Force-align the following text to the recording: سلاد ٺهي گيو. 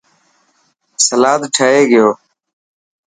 سلاد 1.05 1.41
ٺهي 1.55 1.81
گيو. 1.91 2.09